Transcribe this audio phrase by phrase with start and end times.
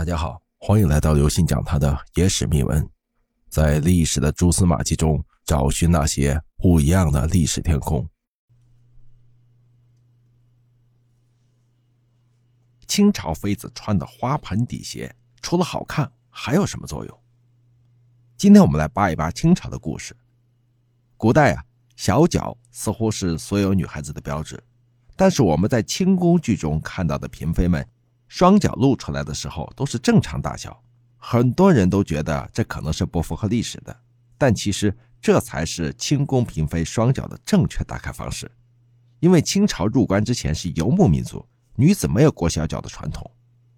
[0.00, 2.88] 大家好，欢迎来到刘信讲他的野史秘闻，
[3.50, 8.08] 在历史的蛛丝马迹中找寻那些不一样的历史天空。
[12.86, 17.20] 清朝妃子穿的花盆底鞋，除了好看，还有什么作用？
[18.38, 20.16] 今天我们来扒一扒清朝的故事。
[21.18, 21.62] 古代啊，
[21.94, 24.64] 小脚似乎是所有女孩子的标志，
[25.14, 27.86] 但是我们在清宫剧中看到的嫔妃们。
[28.30, 30.80] 双脚露出来的时候都是正常大小，
[31.16, 33.94] 很多人都觉得这可能是不符合历史的，
[34.38, 38.48] 但其实这才是清宫嫔妃双脚的正确打开方式。
[39.18, 43.28] 因为清朝入关之前是游牧民族，女子没有裹小脚的传统，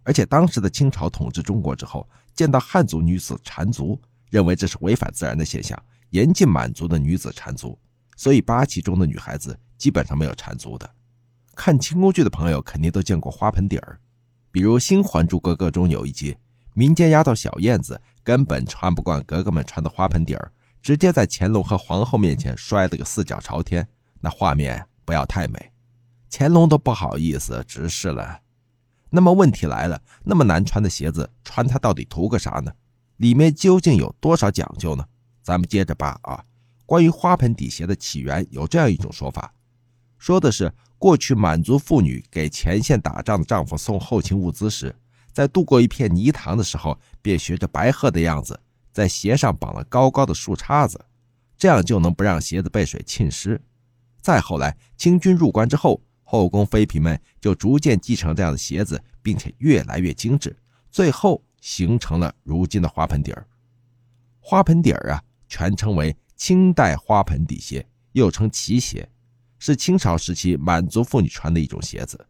[0.03, 3.99] 而且当时的清朝统治中国之后，见到汉族女子缠足，
[4.29, 7.79] 认为这是违反自然的现象，严禁满族的女子缠足，
[8.19, 10.89] 所以八旗中的女孩子基本上没有缠足的。
[11.55, 13.99] 看清宫剧的朋友肯定都见过花盆底儿。
[14.53, 16.37] 比如《新还珠格格》中有一集，
[16.75, 23.89] 民间丫头小燕子根本穿不惯格格们穿的花盆底儿，直接在乾隆和皇后面前摔了个四脚朝天，
[24.21, 25.73] 那画面不要太美，
[26.31, 28.41] 乾隆都不好意思直视了。
[29.09, 32.71] 那么问题来了，那么难穿的鞋子穿它到底图个啥呢？
[33.17, 35.07] 里面究竟有多少讲究呢？
[35.43, 36.45] 咱们接着扒啊。
[36.85, 39.55] 关于花盆底鞋的起源，有这样一种说法，
[40.19, 40.71] 说的是。
[41.03, 44.95] 过去满族妇女给前线打仗的丈夫送后勤物资时，
[45.33, 48.61] 在渡过一片泥塘的时候，便学着白鹤的样子，
[48.93, 51.05] 在鞋上绑了高高的树杈子，
[51.59, 53.61] 这样就能不让鞋子被水浸湿。
[54.21, 60.57] 再后来，清军入关之后，后宫妃嫔们就逐渐继承这样的鞋子，并且越来越精致，
[60.89, 63.45] 最后形成了如今的花盆底儿。
[64.39, 69.09] 花盆底儿啊，全称为清代花盆底鞋，又称旗鞋。
[69.65, 72.27] 是清朝时期满族妇女穿的一种鞋子，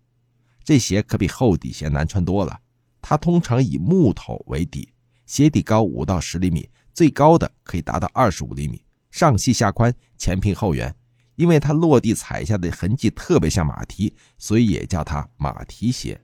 [0.63, 2.61] 这鞋可比厚底鞋难穿多了。
[3.01, 4.93] 它通常以木头为底，
[5.25, 10.95] 鞋底高五到十厘米，最高的可以达到二十五厘米，上细下宽，前平后圆。
[11.37, 16.21] 因为它落地踩下的痕迹特别像马蹄，所以也叫它马蹄鞋。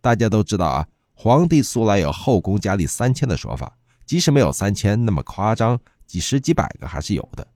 [0.00, 3.76] 大家都知道啊，皇帝素来有后宫佳丽三千的说法，
[4.06, 7.46] 即使没有三千那么夸张，几十几百个还是有的。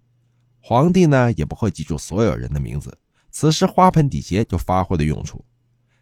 [0.60, 2.96] 皇帝呢也不会记住所有人的名字，
[3.30, 5.44] 此时花盆底鞋就发挥了用处。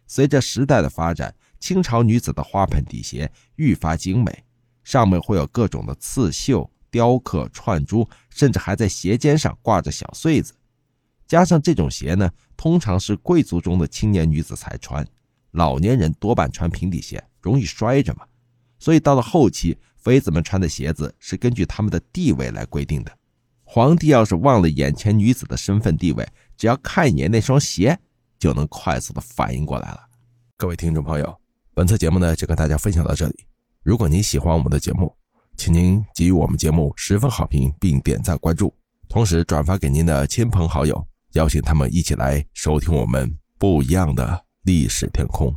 [0.07, 4.43] 随着时代的发展，清朝女子的花盆底鞋愈发精美，
[4.83, 10.53] 上面会有各种的刺绣、雕刻、串珠，甚至还在鞋尖上挂着小穗子。
[11.27, 15.05] 加上这种鞋呢，通常是贵族中的青年女子才穿，
[15.51, 18.25] 老年人多半穿平底鞋，容易摔着嘛。
[18.79, 23.16] 所以到了后期，妃子们穿的鞋子是根据他们的地位来规定的。
[23.69, 27.99] 皇帝要是忘了眼前女子的身份地位，只要看一眼那双鞋，
[28.39, 29.99] 就能快速的反应过来了。
[30.55, 31.37] 各位听众朋友，
[31.73, 33.45] 本次节目呢就跟大家分享到这里。
[33.83, 35.13] 如果您喜欢我们的节目，
[35.57, 38.73] 请您给予我们节目十分好评，并点赞关注，
[39.09, 45.53] 同时转发给您的亲朋好友，邀请他们一起来收听我们不一样的历史天空。